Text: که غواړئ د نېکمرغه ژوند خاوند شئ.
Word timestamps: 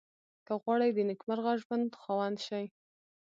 که 0.45 0.53
غواړئ 0.63 0.89
د 0.93 0.99
نېکمرغه 1.09 1.53
ژوند 1.63 1.97
خاوند 2.01 2.37
شئ. 2.45 2.65